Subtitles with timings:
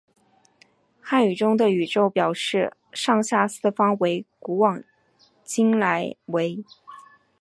[0.99, 4.83] 汉语中的宇宙表示上下四方为古往
[5.43, 6.63] 今来为。